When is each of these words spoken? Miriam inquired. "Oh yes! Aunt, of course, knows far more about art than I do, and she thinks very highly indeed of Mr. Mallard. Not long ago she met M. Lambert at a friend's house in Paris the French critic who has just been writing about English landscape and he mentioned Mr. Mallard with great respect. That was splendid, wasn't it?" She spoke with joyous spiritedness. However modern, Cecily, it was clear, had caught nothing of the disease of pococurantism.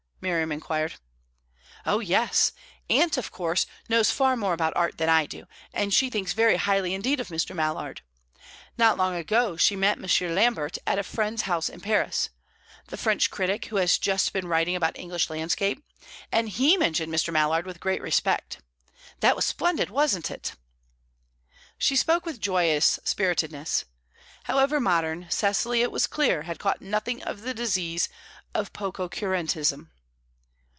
Miriam 0.23 0.51
inquired. 0.51 0.97
"Oh 1.83 1.99
yes! 1.99 2.51
Aunt, 2.91 3.17
of 3.17 3.31
course, 3.31 3.65
knows 3.89 4.11
far 4.11 4.37
more 4.37 4.53
about 4.53 4.75
art 4.77 4.99
than 4.99 5.09
I 5.09 5.25
do, 5.25 5.47
and 5.73 5.91
she 5.91 6.11
thinks 6.11 6.33
very 6.33 6.57
highly 6.57 6.93
indeed 6.93 7.19
of 7.19 7.29
Mr. 7.29 7.55
Mallard. 7.55 8.03
Not 8.77 8.97
long 8.99 9.15
ago 9.15 9.57
she 9.57 9.75
met 9.75 9.97
M. 9.97 10.05
Lambert 10.35 10.77
at 10.85 10.99
a 10.99 11.03
friend's 11.03 11.41
house 11.41 11.69
in 11.69 11.81
Paris 11.81 12.29
the 12.89 12.97
French 12.97 13.31
critic 13.31 13.65
who 13.65 13.77
has 13.77 13.97
just 13.97 14.31
been 14.31 14.45
writing 14.47 14.75
about 14.75 14.95
English 14.95 15.27
landscape 15.31 15.83
and 16.31 16.49
he 16.49 16.77
mentioned 16.77 17.11
Mr. 17.11 17.33
Mallard 17.33 17.65
with 17.65 17.79
great 17.79 17.99
respect. 18.03 18.59
That 19.21 19.35
was 19.35 19.45
splendid, 19.45 19.89
wasn't 19.89 20.29
it?" 20.29 20.53
She 21.79 21.95
spoke 21.95 22.27
with 22.27 22.39
joyous 22.39 22.99
spiritedness. 23.03 23.85
However 24.43 24.79
modern, 24.79 25.25
Cecily, 25.31 25.81
it 25.81 25.91
was 25.91 26.05
clear, 26.05 26.43
had 26.43 26.59
caught 26.59 26.79
nothing 26.79 27.23
of 27.23 27.41
the 27.41 27.55
disease 27.55 28.07
of 28.53 28.71
pococurantism. 28.71 29.89